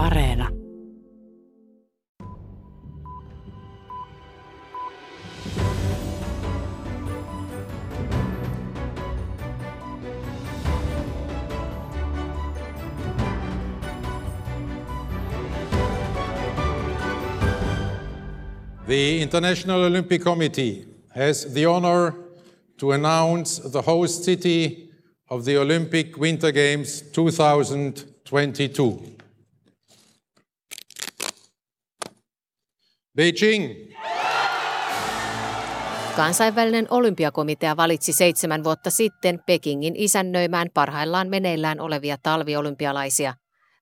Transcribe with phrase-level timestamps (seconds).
[0.00, 0.48] Areena.
[18.86, 22.14] The International Olympic Committee has the honor
[22.78, 24.88] to announce the host city
[25.28, 29.19] of the Olympic Winter Games 2022.
[33.20, 33.94] Beijing.
[36.16, 43.34] Kansainvälinen olympiakomitea valitsi seitsemän vuotta sitten Pekingin isännöimään parhaillaan meneillään olevia talviolympialaisia.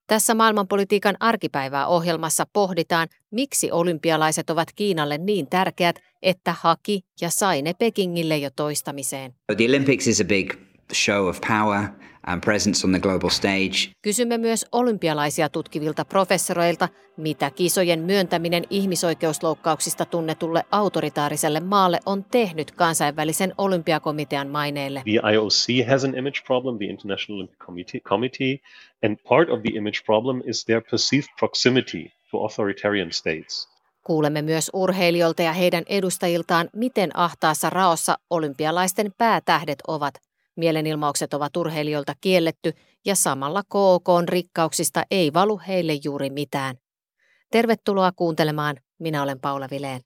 [0.07, 7.63] Tässä maailmanpolitiikan arkipäivää ohjelmassa pohditaan, miksi olympialaiset ovat Kiinalle niin tärkeät, että haki ja sai
[7.63, 9.35] ne Pekingille jo toistamiseen.
[9.57, 11.89] The Olympics is a big show of power
[12.27, 13.93] and presence on the global stage.
[14.03, 23.55] Kysymme myös olympialaisia tutkivilta professoreilta, mitä kisojen myöntäminen ihmisoikeusloukkauksista tunnetulle autoritaariselle maalle on tehnyt kansainvälisen
[23.59, 25.03] olympiakomitean maineelle.
[25.05, 28.59] The IOC has an image problem, the International Olympic Committee, Committee
[29.05, 33.69] and part of the image problem is their perceived proximity to authoritarian states.
[34.05, 40.15] Kuulemme myös urheilijoilta ja heidän edustajiltaan, miten ahtaassa raossa olympialaisten päätähdet ovat.
[40.59, 42.73] Mielenilmaukset ovat urheilijoilta kielletty
[43.07, 46.77] ja samalla KOKn rikkauksista ei valu heille juuri mitään.
[47.51, 48.77] Tervetuloa kuuntelemaan.
[48.99, 50.01] Minä olen Paula Vileen.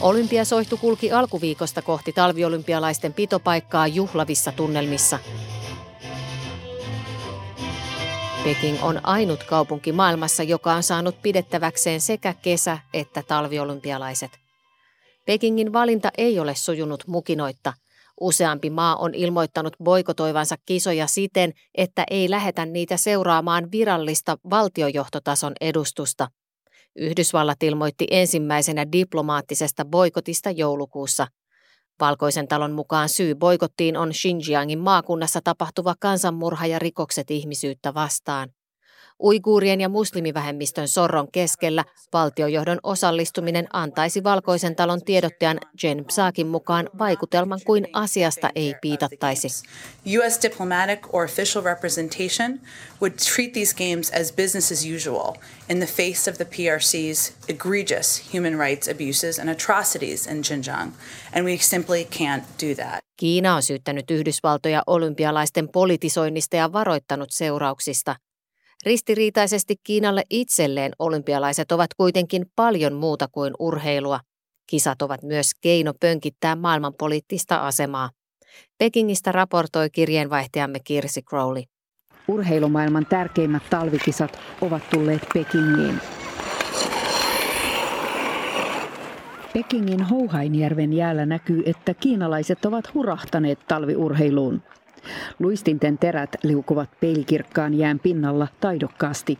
[0.00, 5.18] Olympiasoihtu kulki alkuviikosta kohti talviolympialaisten pitopaikkaa juhlavissa tunnelmissa.
[8.44, 14.41] Peking on ainut kaupunki maailmassa, joka on saanut pidettäväkseen sekä kesä- että talviolympialaiset.
[15.24, 17.72] Pekingin valinta ei ole sujunut mukinoitta.
[18.20, 26.28] Useampi maa on ilmoittanut boikotoivansa kisoja siten, että ei lähetä niitä seuraamaan virallista valtiojohtotason edustusta.
[26.96, 31.26] Yhdysvallat ilmoitti ensimmäisenä diplomaattisesta boikotista joulukuussa.
[32.00, 38.48] Valkoisen talon mukaan syy boikottiin on Xinjiangin maakunnassa tapahtuva kansanmurha ja rikokset ihmisyyttä vastaan.
[39.22, 47.60] Uiguurien ja muslimivähemmistön sorron keskellä valtiojohdon osallistuminen antaisi Valkoisen talon tiedottajan Jen Psakin mukaan vaikutelman
[47.66, 49.48] kuin asiasta ei piitattaisi.
[50.18, 52.60] US diplomatic or official representation
[53.00, 55.34] would treat these games as business as usual
[55.70, 60.92] in the face of the PRC's egregious human rights abuses and atrocities in Xinjiang,
[61.32, 62.98] and we simply can't do that.
[63.16, 68.16] Kiina on syyttänyt Yhdysvaltoja olympialaisten politisoinnista ja varoittanut seurauksista–
[68.86, 74.20] Ristiriitaisesti Kiinalle itselleen olympialaiset ovat kuitenkin paljon muuta kuin urheilua.
[74.66, 78.10] Kisat ovat myös keino pönkittää maailmanpoliittista asemaa.
[78.78, 81.62] Pekingistä raportoi kirjeenvaihtajamme Kirsi Crowley.
[82.28, 86.00] Urheilumaailman tärkeimmät talvikisat ovat tulleet Pekingiin.
[89.54, 94.62] Pekingin Houhainjärven jäällä näkyy, että kiinalaiset ovat hurahtaneet talviurheiluun.
[95.39, 99.39] Luistinten terät liukuvat peilikirkkaan jään pinnalla taidokkaasti.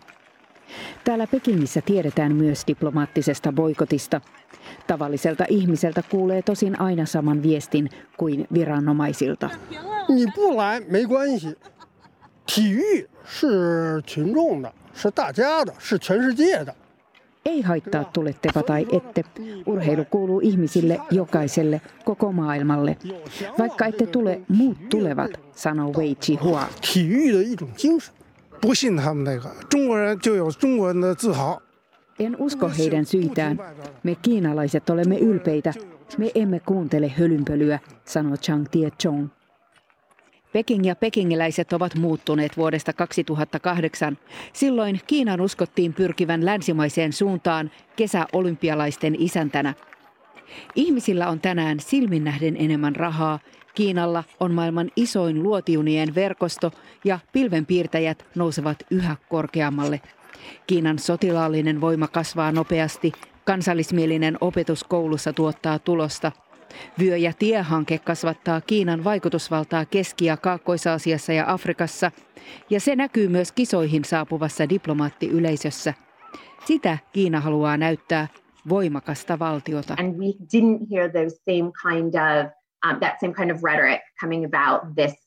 [1.04, 4.22] Täällä Pekingissä tiedetään myös diplomaattisesta boikotista.
[4.88, 9.50] Tavalliselta ihmiseltä kuulee tosin aina saman viestin kuin viranomaisilta.
[10.10, 11.56] 你不来没关系，
[12.46, 16.74] 体育是群众的，是大家的，是全世界的。
[17.45, 19.25] Ei haittaa tulettepa tai ette.
[19.67, 22.97] Urheilu kuuluu ihmisille, jokaiselle, koko maailmalle.
[23.59, 26.67] Vaikka ette tule, muut tulevat, sanoo Wei Jihua.
[32.19, 33.59] En usko heidän syitään.
[34.03, 35.75] Me kiinalaiset olemme ylpeitä.
[36.19, 39.29] Me emme kuuntele hölynpölyä, sanoo Chang Tie-chong.
[40.53, 44.19] Peking ja pekingiläiset ovat muuttuneet vuodesta 2008.
[44.53, 49.75] Silloin Kiinan uskottiin pyrkivän länsimaiseen suuntaan kesäolympialaisten isäntänä.
[50.75, 53.39] Ihmisillä on tänään silminnähden enemmän rahaa,
[53.75, 56.73] Kiinalla on maailman isoin luotiunien verkosto
[57.05, 60.01] ja pilvenpiirtäjät nousevat yhä korkeammalle.
[60.67, 63.13] Kiinan sotilaallinen voima kasvaa nopeasti,
[63.45, 66.33] kansallismielinen opetus koulussa tuottaa tulosta–
[67.01, 72.11] Vyö- ja tiehanke kasvattaa Kiinan vaikutusvaltaa Keski- ja Kaakkois-Aasiassa ja Afrikassa,
[72.71, 75.95] ja se näkyy myös kisoihin saapuvassa diplomaattiyleisössä.
[76.65, 78.29] Sitä Kiina haluaa näyttää
[78.69, 79.95] voimakasta valtiota.
[79.99, 82.53] And we didn't hear those same kind of,
[82.91, 85.23] um, that same kind of rhetoric coming about this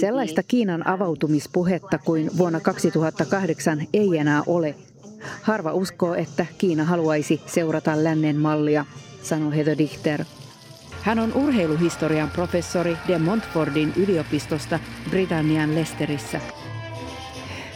[0.00, 4.74] Sellaista Kiinan avautumispuhetta kuin vuonna 2008 ei enää ole.
[5.42, 8.84] Harva uskoo, että Kiina haluaisi seurata lännen mallia
[9.24, 10.24] sanoi Heather Dichter.
[11.02, 14.78] Hän on urheiluhistorian professori De Montfordin yliopistosta
[15.10, 16.40] Britannian Lesterissä.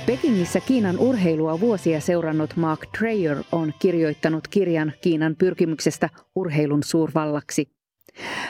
[0.06, 7.68] Pekingissä Kiinan urheilua vuosia seurannut Mark Dreyer on kirjoittanut kirjan Kiinan pyrkimyksestä urheilun suurvallaksi.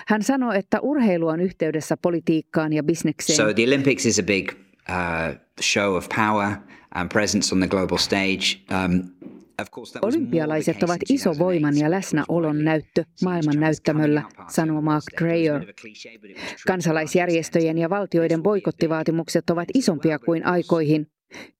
[0.07, 3.37] Hän sanoi, että urheilu on yhteydessä politiikkaan ja bisnekseen.
[3.37, 6.53] So the Olympics is a big uh, show of power
[6.95, 8.59] and presence on the global stage.
[8.71, 9.03] Um,
[10.03, 15.65] Olympialaiset ovat iso voiman ja läsnäolon näyttö maailman näyttämöllä, sanoo Mark Dreyer.
[16.67, 21.07] Kansalaisjärjestöjen ja valtioiden boikottivaatimukset ovat isompia kuin aikoihin.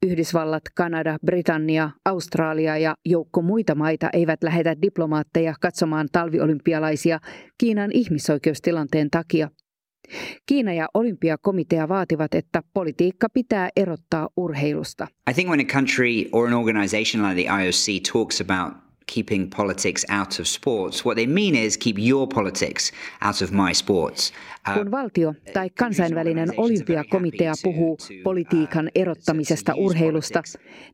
[0.07, 7.19] Yhdysvallat, Kanada, Britannia, Australia ja joukko muita maita eivät lähetä diplomaatteja katsomaan talviolympialaisia
[7.59, 9.49] Kiinan ihmisoikeustilanteen takia.
[10.47, 15.07] Kiina ja olympiakomitea vaativat, että politiikka pitää erottaa urheilusta.
[15.31, 20.07] I think when a country or an organization like the IOC talks about keeping politics
[20.11, 21.05] out of sports.
[21.05, 24.33] What they mean is keep your politics out of my sports.
[24.69, 30.43] Uh, Kun valtio tai kansainvälinen olympiakomitea puhuu politiikan erottamisesta urheilusta,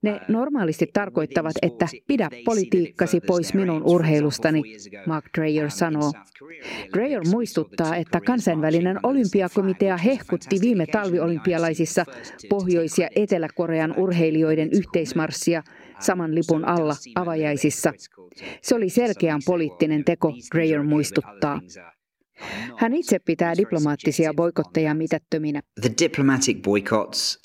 [0.03, 4.63] ne normaalisti tarkoittavat, että pidä politiikkasi pois minun urheilustani,
[5.07, 6.13] Mark Dreyer sanoo.
[6.93, 12.05] Dreyer muistuttaa, että kansainvälinen olympiakomitea hehkutti viime talviolympialaisissa
[12.49, 15.63] Pohjois- ja Etelä-Korean urheilijoiden yhteismarssia–
[16.01, 17.93] saman lipun alla avajaisissa.
[18.63, 21.61] Se oli selkeän poliittinen teko, Dreyer muistuttaa.
[22.79, 25.63] Hän itse pitää diplomaattisia boikotteja mitättöminä.
[25.81, 27.39] The diplomatic boycotts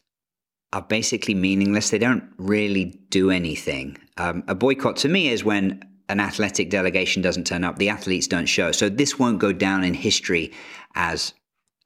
[0.72, 1.90] are basically meaningless.
[1.90, 3.96] They don't really do anything.
[4.20, 5.80] Um, a boycott to me is when
[6.10, 8.72] an athletic delegation doesn't turn up, the athletes don't show.
[8.72, 10.52] So this won't go down in history
[10.96, 11.34] as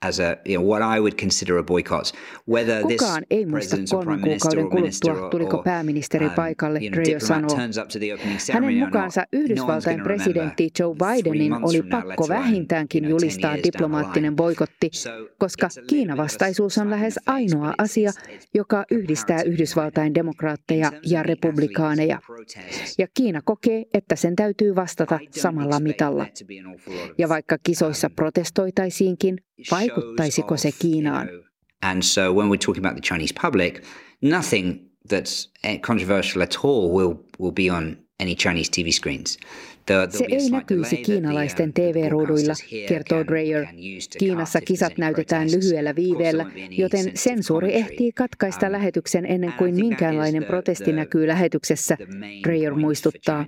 [0.03, 2.13] as a you know, what I would consider a boycott.
[2.49, 7.57] Whether Kukaan ei muista kolmen kuukauden kuluttua, tuliko pääministeri um, paikalle, Dreyer sanoo.
[8.53, 14.91] Hänen mukaansa Yhdysvaltain presidentti Joe Bidenin oli pakko vähintäänkin julistaa diplomaattinen boikotti,
[15.37, 18.11] koska Kiinavastaisuus on lähes ainoa asia,
[18.53, 22.19] joka yhdistää Yhdysvaltain demokraatteja ja republikaaneja.
[22.97, 26.25] Ja Kiina kokee, että sen täytyy vastata samalla mitalla.
[27.17, 29.37] Ja vaikka kisoissa protestoitaisiinkin,
[29.97, 31.29] Vaikuttaisiko se Kiinaan?
[31.81, 33.83] And so when we're talking about the Chinese public,
[34.21, 34.79] nothing
[35.09, 35.49] that's
[35.81, 39.37] controversial at all will, will be on any Chinese TV screens.
[40.09, 42.53] Se ei näkyisi kiinalaisten um, TV-ruuduilla,
[42.87, 43.65] kertoo Dreyer.
[44.19, 51.27] Kiinassa kisat näytetään lyhyellä viiveellä, joten sensuuri ehtii katkaista lähetyksen ennen kuin minkäänlainen protesti näkyy
[51.27, 51.97] lähetyksessä,
[52.43, 53.45] Dreyer muistuttaa.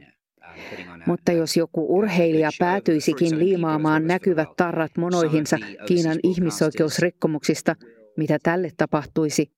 [1.06, 5.58] Mutta jos joku urheilija päätyisikin liimaamaan näkyvät tarrat monoihinsa
[5.88, 7.76] Kiinan ihmisoikeusrikkomuksista,
[8.18, 9.52] mitä tälle tapahtuisi?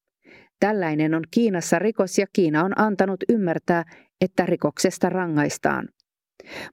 [0.59, 3.83] Tällainen on Kiinassa rikos ja Kiina on antanut ymmärtää,
[4.21, 5.89] että rikoksesta rangaistaan.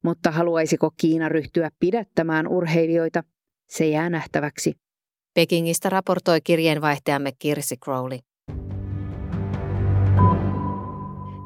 [0.02, 3.24] Mutta haluaisiko Kiina ryhtyä pidättämään urheilijoita?
[3.68, 4.72] Se jää nähtäväksi.
[5.34, 8.18] Pekingistä raportoi kirjeenvaihtajamme Kirsi Crowley.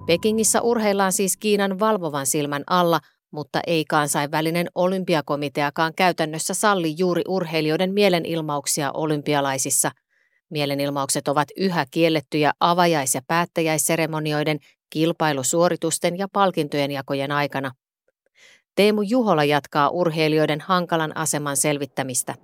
[0.09, 3.01] Pekingissä urheillaan siis Kiinan valvovan silmän alla,
[3.31, 9.91] mutta ei kansainvälinen olympiakomiteakaan käytännössä salli juuri urheilijoiden mielenilmauksia olympialaisissa.
[10.51, 14.59] Mielenilmaukset ovat yhä kiellettyjä avajais- ja päättäjäisseremonioiden,
[14.91, 17.71] kilpailusuoritusten ja palkintojen jakojen aikana.
[18.75, 22.35] Teemu Juhola jatkaa urheilijoiden hankalan aseman selvittämistä.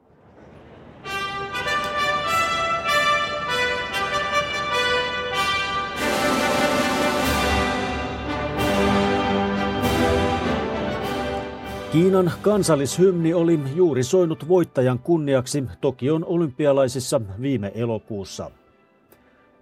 [11.95, 18.51] Kiinan kansallishymni oli juuri soinut voittajan kunniaksi Tokion olympialaisissa viime elokuussa.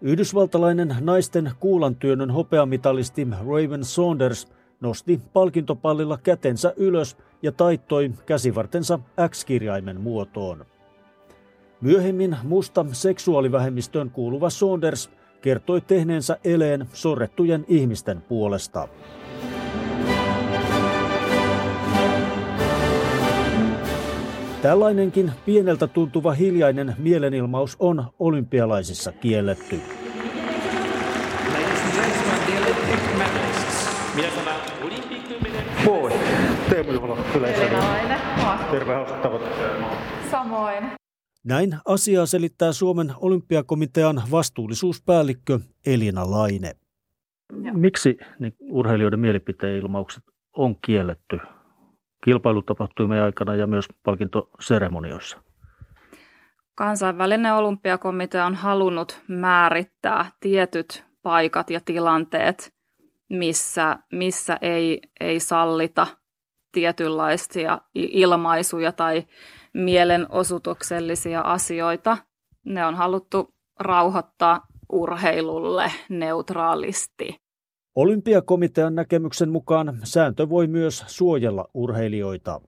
[0.02, 4.48] Yhdysvaltalainen naisten kuulantyönnön hopeamitalisti Raven Saunders
[4.80, 8.98] nosti palkintopallilla kätensä ylös ja taittoi käsivartensa
[9.28, 10.66] X-kirjaimen muotoon.
[11.80, 15.10] Myöhemmin musta seksuaalivähemmistöön kuuluva Saunders
[15.40, 18.88] kertoi tehneensä eleen sorrettujen ihmisten puolesta.
[24.62, 29.80] Tällainenkin pieneltä tuntuva hiljainen mielenilmaus on olympialaisissa kielletty.
[35.84, 36.12] Moi,
[36.70, 37.16] Teemu Juhla
[38.70, 38.94] Terve,
[40.30, 40.84] Samoin.
[41.44, 46.72] Näin asiaa selittää Suomen olympiakomitean vastuullisuuspäällikkö Elina Laine.
[47.72, 50.22] Miksi niin urheilijoiden mielipiteenilmaukset
[50.56, 51.38] on kielletty
[52.24, 55.42] kilpailutapahtumien aikana ja myös palkintoseremonioissa?
[56.74, 62.74] Kansainvälinen olympiakomitea on halunnut määrittää tietyt paikat ja tilanteet,
[63.30, 66.06] missä, missä ei, ei sallita
[66.72, 69.24] tietynlaisia ilmaisuja tai
[69.74, 72.18] mielenosoituksellisia asioita.
[72.64, 74.60] Ne on haluttu rauhoittaa
[74.92, 77.41] urheilulle neutraalisti.
[77.94, 82.60] Olympiakomitean näkemyksen mukaan sääntö voi myös suojella urheilijoita.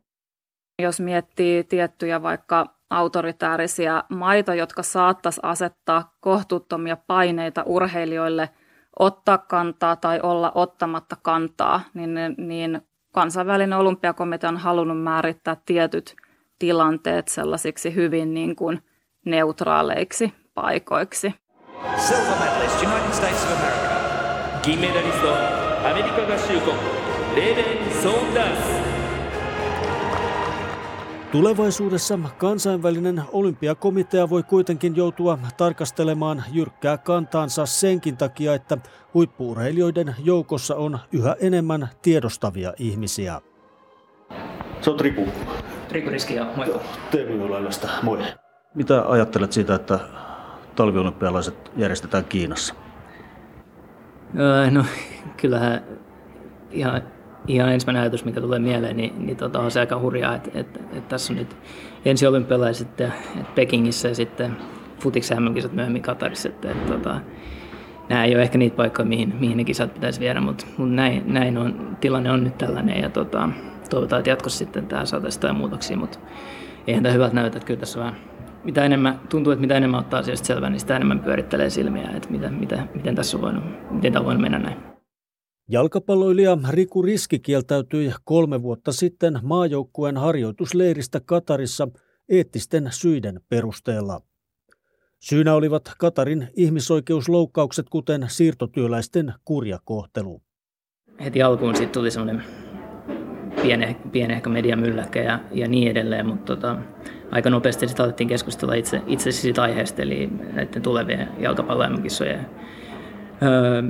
[0.82, 8.50] Jos miettii tiettyjä vaikka autoritäärisiä maita, jotka saattaisi asettaa kohtuuttomia paineita urheilijoille
[8.98, 12.80] ottaa kantaa tai olla ottamatta kantaa, niin, niin
[13.12, 16.16] kansainvälinen olympiakomitea on halunnut määrittää tietyt
[16.58, 18.82] tilanteet sellaisiksi hyvin niin kuin
[19.26, 21.34] neutraaleiksi paikoiksi.
[21.96, 23.83] Silver medalist, United States of America.
[24.63, 25.29] 銀メダリスト、
[25.89, 26.73] アメリカ合衆国、
[27.35, 28.89] レーベン・ソーダス。
[31.31, 38.77] Tulevaisuudessa kansainvälinen olympiakomitea voi kuitenkin joutua tarkastelemaan jyrkkää kantaansa senkin takia, että
[39.13, 43.41] huippuurheilijoiden joukossa on yhä enemmän tiedostavia ihmisiä.
[44.81, 45.27] Se on Triku.
[45.87, 46.81] Triku Riski ja moi.
[47.11, 48.19] TV-laivasta, moi.
[48.75, 49.99] Mitä ajattelet siitä, että
[50.75, 52.75] talviolympialaiset järjestetään Kiinassa?
[54.38, 54.84] Öö, no
[55.40, 55.80] kyllähän
[56.70, 57.02] ihan
[57.46, 60.80] ihan ensimmäinen ajatus, mikä tulee mieleen, niin, niin tota, on se aika hurjaa, että, että,
[60.80, 61.56] että tässä on nyt
[62.04, 63.12] ensi olympialaiset että
[63.54, 64.56] Pekingissä ja sitten
[65.00, 66.48] futiksen MM-kisat myöhemmin Katarissa.
[66.48, 67.20] Että, että, tota,
[68.08, 71.22] nämä ei ole ehkä niitä paikkoja, mihin, mihin ne kisat pitäisi viedä, mutta, mutta näin,
[71.26, 73.48] näin on, tilanne on nyt tällainen ja tota,
[73.90, 76.18] toivotaan, että jatkossa sitten tämä saataisiin jotain muutoksia, mutta
[76.86, 78.16] eihän tämä hyvältä näytä, että kyllä tässä vähän
[78.64, 82.30] mitä enemmän, tuntuu, että mitä enemmän ottaa asiasta selvää, niin sitä enemmän pyörittelee silmiä, että
[82.30, 84.76] mitä, mitä, miten tässä on voinut, miten tämä on voinut mennä näin.
[85.68, 91.88] Jalkapalloilija Riku Riski kieltäytyi kolme vuotta sitten maajoukkueen harjoitusleiristä Katarissa
[92.28, 94.20] eettisten syiden perusteella.
[95.20, 100.42] Syynä olivat Katarin ihmisoikeusloukkaukset, kuten siirtotyöläisten kurjakohtelu.
[101.24, 102.44] Heti alkuun sitten tuli semmoinen
[104.12, 106.76] pieni ehkä mediamylläkkä ja, ja niin edelleen, mutta tota,
[107.30, 112.46] aika nopeasti sitten alettiin keskustella itse, itse siitä aiheesta, eli näiden tulevien jalkapalloimkisojen
[113.42, 113.82] öö,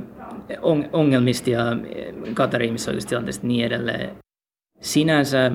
[0.93, 1.63] ongelmista ja
[2.33, 4.15] Katarin ihmisoikeustilanteesta niin edelleen.
[4.81, 5.51] Sinänsä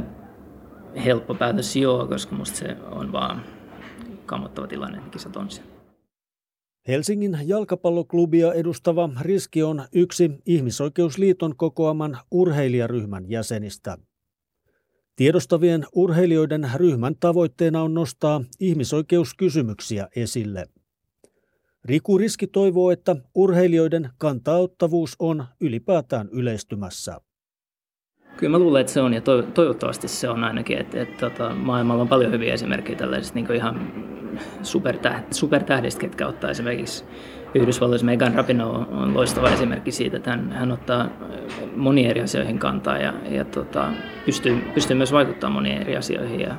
[1.05, 3.43] helppo päätös joo, koska musta se on vaan
[4.27, 5.71] kammottava tilanne, kisat on siellä.
[6.89, 13.99] Helsingin jalkapalloklubia edustava Riski on yksi Ihmisoikeusliiton kokoaman urheilijaryhmän jäsenistä.
[15.17, 20.67] Tiedostavien urheilijoiden ryhmän tavoitteena on nostaa ihmisoikeuskysymyksiä esille–
[21.85, 27.21] Riku Riski toivoo, että urheilijoiden kantaottavuus on ylipäätään yleistymässä.
[28.37, 29.21] Kyllä mä luulen, että se on ja
[29.55, 33.55] toivottavasti se on ainakin, että, että, että tota, maailmalla on paljon hyviä esimerkkejä tällaisista niin
[33.55, 34.10] ihan
[34.62, 37.06] supertähdistä, supertähdistä, ketkä ottaa esimerkiksi
[37.56, 41.10] Yhdysvalloissa Megan Rapinoe on, on loistava esimerkki siitä, että hän, hän ottaa
[41.75, 43.92] moniin eri asioihin kantaa ja, ja tota,
[44.25, 46.39] pystyy, pystyy myös vaikuttamaan moniin eri asioihin.
[46.39, 46.56] Ja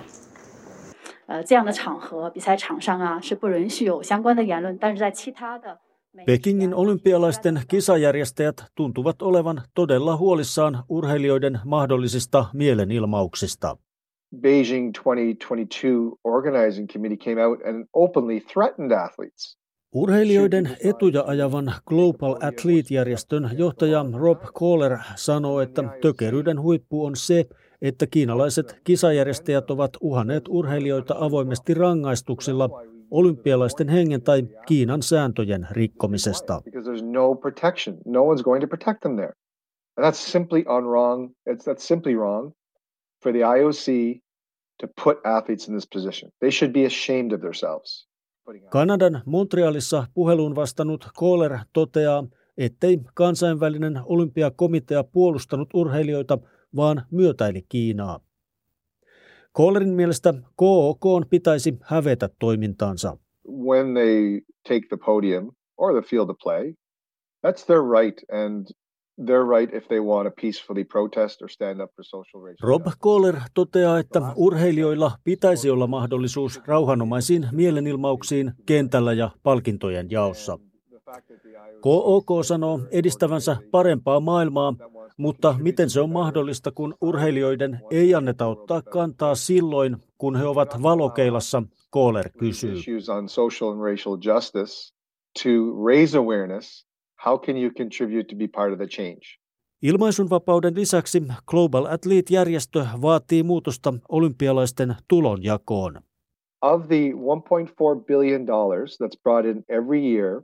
[1.29, 5.79] 呃这样的场合，比赛场上啊是不允许有相关的言论，但是在其他的
[6.27, 13.77] Pekingin olympialaisten kisajärjestäjät tuntuvat olevan todella huolissaan urheilijoiden mahdollisista mielenilmauksista.
[14.36, 19.58] Beijing 2022 organizing committee came out and openly threatened athletes.
[19.96, 27.46] Urheilijoiden etuja ajavan Global Athlete-järjestön johtaja Rob Kohler sanoo, että tökeryyden huippu on se,
[27.82, 32.70] että kiinalaiset kisajärjestäjät ovat uhanneet urheilijoita avoimesti rangaistuksilla
[33.12, 36.62] olympialaisten hengen tai Kiinan sääntöjen rikkomisesta.
[37.16, 37.32] No
[38.06, 38.30] no
[40.02, 41.32] that's simply unwrong.
[41.50, 42.54] It's that's simply wrong
[43.24, 44.20] for the IOC
[44.82, 46.32] to put athletes in this position.
[46.40, 48.08] They should be ashamed of themselves.
[48.70, 56.38] Kanadan Montrealissa puheluun vastannut Kohler toteaa, ettei kansainvälinen olympiakomitea puolustanut urheilijoita,
[56.76, 58.20] vaan myötäili Kiinaa.
[59.52, 63.18] Kohlerin mielestä KOK pitäisi hävetä toimintaansa.
[63.48, 66.74] When they take the podium or the field of play,
[67.48, 68.68] that's their right and
[72.62, 80.60] Rob Kohler toteaa, että urheilijoilla pitäisi olla mahdollisuus rauhanomaisiin mielenilmauksiin kentällä ja palkintojen jaossa.
[81.82, 84.74] KOK sanoo edistävänsä parempaa maailmaa,
[85.18, 90.84] mutta miten se on mahdollista, kun urheilijoiden ei anneta ottaa kantaa silloin, kun he ovat
[90.84, 92.76] valokeilassa, Kohler kysyy.
[97.26, 99.22] How can you contribute to be part of the change?
[99.82, 106.02] Ilmaisunvapauden lisäksi Global Athlete-järjestö vaatii muutosta olympialaisten tulonjakoon.
[106.62, 110.42] Of the 1.4 billion dollars that's brought in every year,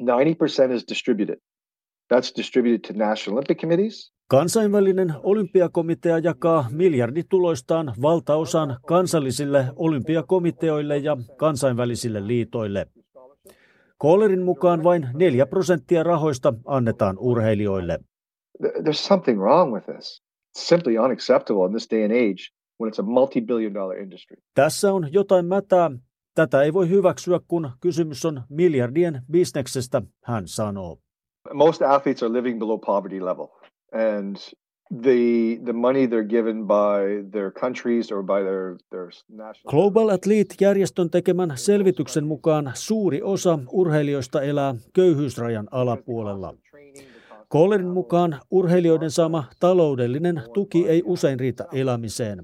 [0.00, 1.38] 90% is distributed.
[2.14, 12.26] That's distributed to national Olympic committees Kansainvälinen olympiakomitea jakaa miljardituloistaan valtaosan kansallisille olympiakomiteoille ja kansainvälisille
[12.26, 12.86] liitoille.
[13.98, 17.98] Kohlerin mukaan vain 4 prosenttia rahoista annetaan urheilijoille.
[18.62, 20.22] There's something wrong with this.
[20.22, 22.42] It's simply unacceptable in this day and age
[22.80, 24.36] when it's a multi-billion dollar industry.
[24.54, 25.90] Tässä on jotain mätää.
[26.34, 30.98] Tätä ei voi hyväksyä, kun kysymys on miljardien bisneksestä, hän sanoo.
[31.54, 33.46] Most athletes are living below poverty level.
[33.92, 34.36] And
[35.02, 39.70] the the money they're given by their countries or by their, their national...
[39.70, 46.54] Global Athlete-järjestön tekemän selvityksen mukaan suuri osa urheilijoista elää köyhyysrajan alapuolella.
[47.48, 52.42] Kohlerin mukaan urheilijoiden saama taloudellinen tuki ei usein riitä elämiseen.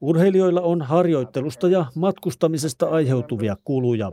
[0.00, 4.12] Urheilijoilla on harjoittelusta ja matkustamisesta aiheutuvia kuluja.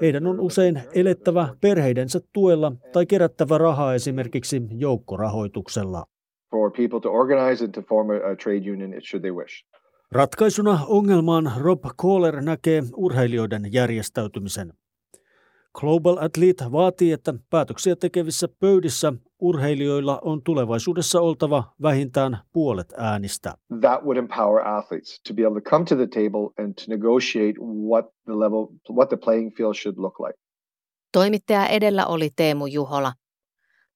[0.00, 6.06] Heidän on usein elettävä perheidensä tuella tai kerättävä rahaa esimerkiksi joukkorahoituksella.
[10.12, 14.72] Ratkaisuna ongelmaan Rob Kohler näkee urheilijoiden järjestäytymisen.
[15.80, 23.54] Global Athlete vaatii, että päätöksiä tekevissä pöydissä urheilijoilla on tulevaisuudessa oltava vähintään puolet äänistä.
[23.80, 27.54] That would empower athletes to be able to come to the table and to negotiate
[27.90, 30.38] what the level what the playing field should look like.
[31.12, 33.12] Toimittaja edellä oli Teemu Juhola.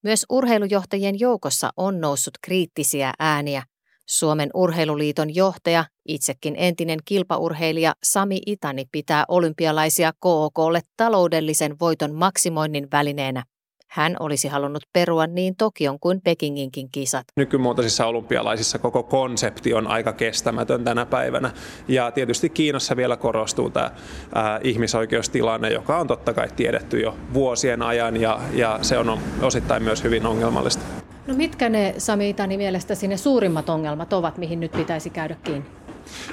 [0.02, 3.62] Myös urheilujohtajien joukossa on noussut kriittisiä ääniä–
[4.06, 13.44] Suomen urheiluliiton johtaja, itsekin entinen kilpaurheilija Sami Itani pitää olympialaisia KOKlle taloudellisen voiton maksimoinnin välineenä.
[13.88, 17.24] Hän olisi halunnut perua niin Tokion kuin Pekinginkin kisat.
[17.36, 21.50] Nykymuotoisissa olympialaisissa koko konsepti on aika kestämätön tänä päivänä.
[21.88, 23.90] Ja tietysti Kiinassa vielä korostuu tämä
[24.34, 29.82] ää, ihmisoikeustilanne, joka on totta kai tiedetty jo vuosien ajan ja, ja se on osittain
[29.82, 30.84] myös hyvin ongelmallista.
[31.26, 35.66] No mitkä ne Sami Itani mielestäsi ne suurimmat ongelmat ovat, mihin nyt pitäisi käydä kiinni?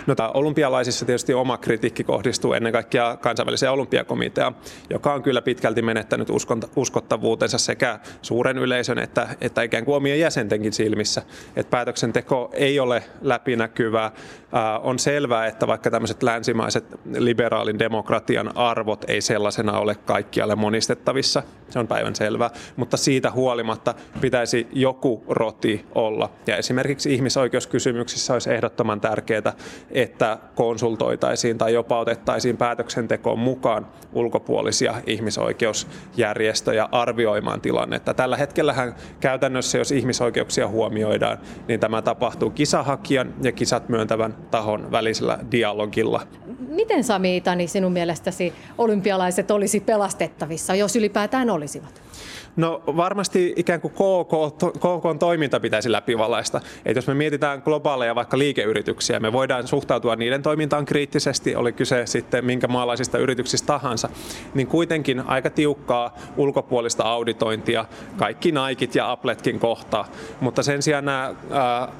[0.07, 4.55] No, tämä olympialaisissa tietysti oma kritiikki kohdistuu ennen kaikkea kansainväliseen olympiakomiteaan,
[4.89, 6.27] joka on kyllä pitkälti menettänyt
[6.75, 11.21] uskottavuutensa sekä suuren yleisön että, että ikään kuin omien jäsentenkin silmissä.
[11.55, 14.12] Että päätöksenteko ei ole läpinäkyvää.
[14.81, 16.86] On selvää, että vaikka tämmöiset länsimaiset
[17.17, 23.93] liberaalin demokratian arvot ei sellaisena ole kaikkialle monistettavissa, se on päivän selvää, mutta siitä huolimatta
[24.21, 26.29] pitäisi joku roti olla.
[26.47, 29.53] Ja esimerkiksi ihmisoikeuskysymyksissä olisi ehdottoman tärkeää,
[29.91, 38.13] että konsultoitaisiin tai jopa otettaisiin päätöksentekoon mukaan ulkopuolisia ihmisoikeusjärjestöjä arvioimaan tilannetta.
[38.13, 45.39] Tällä hetkellähän käytännössä, jos ihmisoikeuksia huomioidaan, niin tämä tapahtuu kisahakijan ja kisat myöntävän tahon välisellä
[45.52, 46.21] dialogilla.
[46.67, 52.02] Miten Sami Itani sinun mielestäsi olympialaiset olisi pelastettavissa, jos ylipäätään olisivat?
[52.55, 56.61] No varmasti ikään kuin KK, KK toiminta pitäisi läpivalaista.
[56.85, 62.05] Et jos me mietitään globaaleja vaikka liikeyrityksiä, me voidaan suhtautua niiden toimintaan kriittisesti, oli kyse
[62.05, 64.09] sitten minkä maalaisista yrityksistä tahansa,
[64.53, 67.85] niin kuitenkin aika tiukkaa ulkopuolista auditointia
[68.17, 70.07] kaikki Nikit ja Appletkin kohtaa.
[70.41, 71.35] Mutta sen sijaan nämä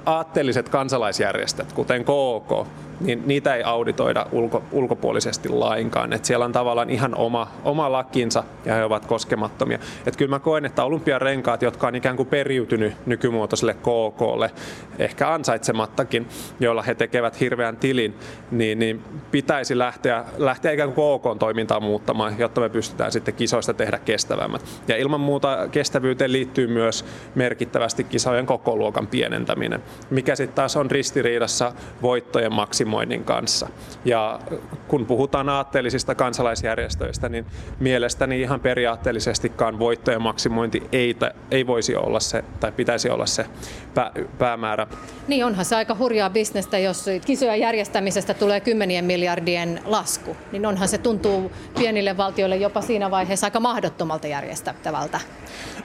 [0.05, 2.67] aatteelliset kansalaisjärjestöt, kuten KK,
[2.99, 6.13] niin niitä ei auditoida ulko, ulkopuolisesti lainkaan.
[6.13, 9.79] Et siellä on tavallaan ihan oma, oma lakinsa ja he ovat koskemattomia.
[10.08, 14.51] Et kyllä mä koen, että olympiarenkaat, jotka on ikään kuin periytynyt nykymuotoiselle KKlle,
[14.99, 16.27] ehkä ansaitsemattakin,
[16.60, 18.15] joilla he tekevät hirveän tilin,
[18.51, 23.99] niin, niin pitäisi lähteä, lähteä ikään kuin KK-toimintaa muuttamaan, jotta me pystytään sitten kisoista tehdä
[24.06, 24.65] kestävämmät.
[24.88, 31.73] Ja ilman muuta kestävyyteen liittyy myös merkittävästi kisojen kokoluokan pienentäminen, mikä sitten taas on ristiriidassa
[32.01, 32.53] voittojen
[32.84, 33.67] maksimoinnin kanssa.
[34.06, 34.39] Ja
[34.88, 37.46] kun puhutaan aatteellisista kansalaisjärjestöistä, niin
[37.80, 41.15] mielestäni ihan periaatteellisestikaan voittojen maksimointi ei,
[41.52, 43.46] ei voisi olla se, tai pitäisi olla se
[43.93, 44.88] pää, päämäärä.
[45.28, 50.38] Niin onhan se aika hurjaa bisnestä, jos kisojen järjestämisestä tulee kymmenien miljardien lasku.
[50.52, 55.19] Niin onhan se tuntuu pienille valtioille jopa siinä vaiheessa aika mahdottomalta järjestettävältä.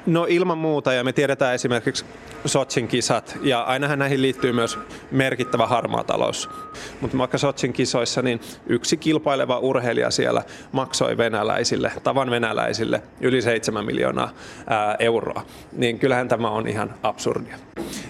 [0.07, 2.05] No ilman muuta, ja me tiedetään esimerkiksi
[2.45, 4.79] Sotsin kisat, ja ainahan näihin liittyy myös
[5.11, 6.51] merkittävä harmaa talous.
[7.01, 13.85] Mutta vaikka Sotsin kisoissa, niin yksi kilpaileva urheilija siellä maksoi venäläisille, tavan venäläisille, yli 7
[13.85, 14.31] miljoonaa
[14.67, 15.43] ää, euroa.
[15.73, 17.57] Niin kyllähän tämä on ihan absurdia.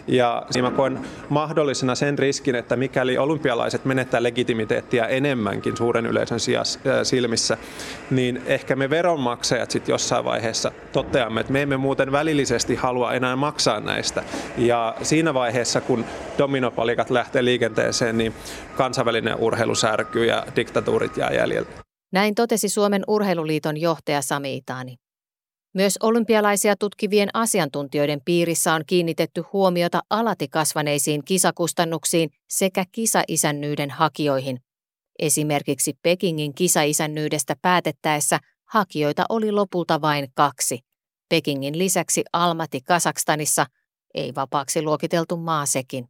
[0.07, 0.99] Ja siinä mä koen
[1.29, 6.39] mahdollisena sen riskin, että mikäli olympialaiset menettää legitimiteettiä enemmänkin suuren yleisön
[7.03, 7.57] silmissä,
[8.11, 13.37] niin ehkä me veronmaksajat sitten jossain vaiheessa toteamme, että me emme muuten välillisesti halua enää
[13.37, 14.25] maksaa näistä.
[14.57, 16.05] Ja siinä vaiheessa, kun
[16.39, 18.35] dominopalikat lähtee liikenteeseen, niin
[18.77, 21.69] kansainvälinen urheilu särkyy ja diktatuurit jää jäljellä.
[22.13, 24.97] Näin totesi Suomen urheiluliiton johtaja Sami Itani.
[25.75, 34.59] Myös olympialaisia tutkivien asiantuntijoiden piirissä on kiinnitetty huomiota alati kasvaneisiin kisakustannuksiin sekä kisaisännyyden hakijoihin.
[35.19, 38.39] Esimerkiksi Pekingin kisaisännyydestä päätettäessä
[38.69, 40.88] hakijoita oli lopulta vain kaksi.
[41.29, 43.67] Pekingin lisäksi Almati Kasakstanissa,
[44.15, 46.09] ei vapaaksi luokiteltu maa sekin.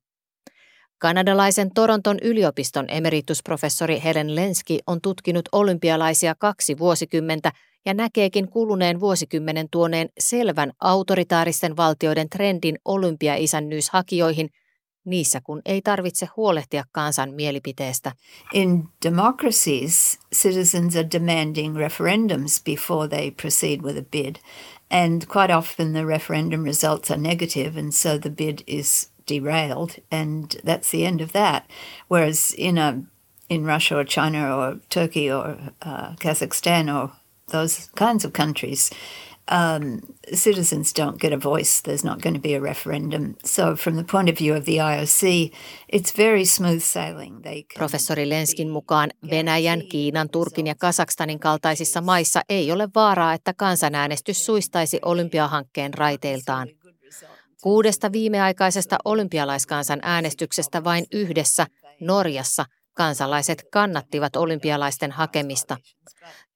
[0.98, 7.52] Kanadalaisen Toronton yliopiston emeritusprofessori Helen Lenski on tutkinut olympialaisia kaksi vuosikymmentä
[7.86, 14.50] ja näkeekin kuluneen vuosikymmenen tuoneen selvän autoritaaristen valtioiden trendin olympiaisännyshakijoihin
[15.10, 18.12] niissä kun ei tarvitse huolehtia kansan mielipiteestä.
[18.52, 24.36] In democracies, citizens are demanding referendums before they proceed with a bid.
[24.90, 30.44] And quite often the referendum results are negative and so the bid is derailed and
[30.64, 31.62] that's the end of that.
[32.08, 33.02] Whereas in a
[33.48, 37.12] in Russia or China or Turkey or uh, Kazakhstan or
[37.50, 38.90] those kinds of countries,
[39.50, 40.00] um,
[40.34, 41.82] citizens don't get a voice.
[41.82, 43.34] There's not going to be a referendum.
[43.44, 45.52] So, from the point of view of the IOC,
[45.88, 47.42] it's very smooth sailing.
[47.42, 53.54] They Professori Lenskin mukaan Venäjän, Kiinan, Turkin ja Kasakstanin kaltaisissa maissa ei ole vaaraa, että
[53.54, 56.68] kansanäänestys suistaisi olympiahankkeen raiteiltaan.
[57.62, 61.66] Kuudesta viimeaikaisesta olympialaiskansan äänestyksestä vain yhdessä,
[62.00, 62.64] Norjassa,
[62.98, 65.76] kansalaiset kannattivat olympialaisten hakemista.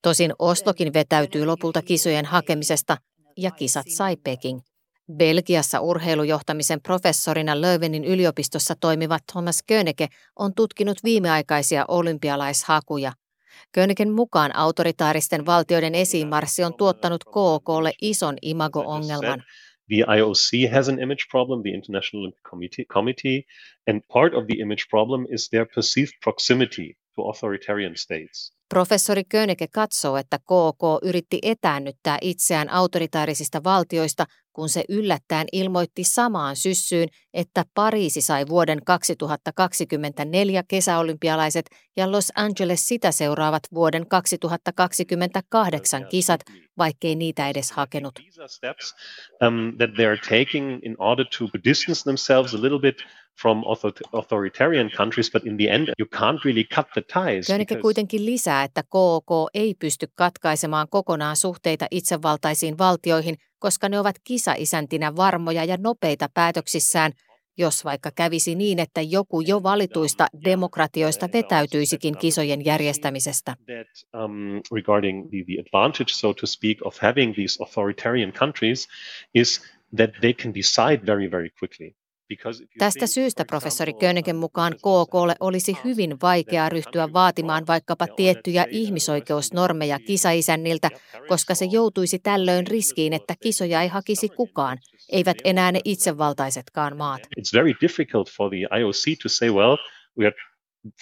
[0.03, 2.97] Tosin Oslokin vetäytyy lopulta kisojen hakemisesta
[3.37, 4.61] ja kisat sai Peking.
[5.17, 13.13] Belgiassa urheilujohtamisen professorina Löövenin yliopistossa toimiva Thomas Köneke on tutkinut viimeaikaisia olympialaishakuja.
[13.73, 19.43] Köneken mukaan autoritaaristen valtioiden esimarssi on tuottanut KOKlle ison imago-ongelman.
[19.93, 23.47] The IOC has an image problem, the International Olympic Committee, Committee,
[23.87, 28.53] and part of the image problem is their perceived proximity to authoritarian states.
[28.69, 36.57] Professori Köneke katsoo, että KK yritti etäännyttää itseään autoritaarisista valtioista, kun se yllättäen ilmoitti samaan
[36.57, 46.41] syssyyn, että Pariisi sai vuoden 2024 kesäolympialaiset ja Los Angeles sitä seuraavat vuoden 2028 kisat,
[46.79, 48.15] vaikkei niitä edes hakenut.
[53.41, 53.65] From
[54.13, 57.47] authoritarian countries, but in the end you can't really cut the ties.
[57.47, 64.17] Könike kuitenkin lisää, että KOK ei pysty katkaisemaan kokonaan suhteita itsevaltaisiin valtioihin, koska ne ovat
[64.25, 67.13] kisaisäntinä varmoja ja nopeita päätöksissään,
[67.59, 73.57] jos vaikka kävisi niin, että joku jo valituista demokratioista vetäytyisikin kisojen järjestämisestä.
[74.25, 78.89] Um, regarding the, the advantage, so to speak, of having these authoritarian countries
[79.35, 79.63] is
[79.97, 81.95] that they can decide very, very quickly.
[82.79, 90.91] Tästä syystä professori Könnigen mukaan KKlle olisi hyvin vaikeaa ryhtyä vaatimaan vaikkapa tiettyjä ihmisoikeusnormeja kisaisänniltä,
[91.29, 94.79] koska se joutuisi tällöin riskiin, että kisoja ei hakisi kukaan,
[95.13, 97.21] eivät enää ne itsevaltaisetkaan maat.
[97.41, 99.77] It's very difficult for the IOC to say, well,
[100.19, 100.35] we are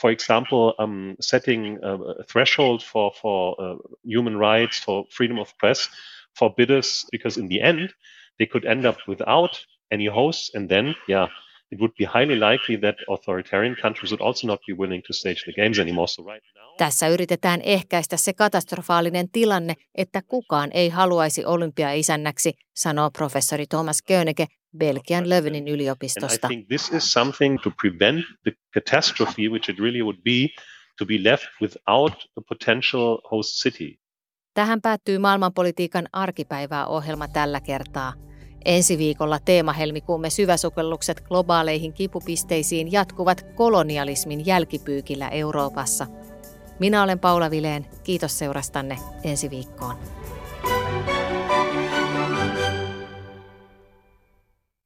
[0.01, 5.89] for example, um, setting a threshold for, for uh, human rights, for freedom of press,
[6.39, 7.95] for bidders, because in the end,
[8.39, 11.29] they could end up without any hosts, and then, yeah,
[11.73, 15.43] it would be highly likely that authoritarian countries would also not be willing to stage
[15.45, 16.07] the games anymore.
[16.07, 16.77] So right now...
[16.79, 24.47] Tässä yritetään ehkäistä se katastrofaalinen tilanne, että kukaan ei haluaisi olympiaisännäksi, sanoo professori Thomas Köneke
[24.79, 26.47] Belgian Lövenin yliopistosta.
[26.47, 30.49] And I think this is something to prevent the catastrophe which it really would be
[30.99, 34.01] to be left without a potential host city.
[34.55, 38.13] Tähän päättyy maailmanpolitiikan arkipäivää ohjelma tällä kertaa.
[38.65, 46.07] Ensi viikolla teemahelmikuumme syväsukellukset globaaleihin kipupisteisiin jatkuvat kolonialismin jälkipyykillä Euroopassa.
[46.79, 47.87] Minä olen Paula Vileen.
[48.03, 49.95] Kiitos seurastanne ensi viikkoon.